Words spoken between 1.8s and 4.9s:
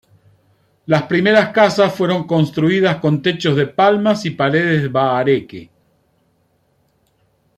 fueron construidas con techos de palmas y paredes de